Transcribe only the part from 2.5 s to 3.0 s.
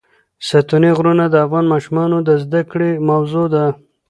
کړې